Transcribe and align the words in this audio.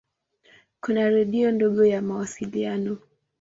Kuna 0.81 1.09
redio 1.09 1.51
ndogo 1.51 1.85
ya 1.85 2.01
mawasiliano. 2.01 2.97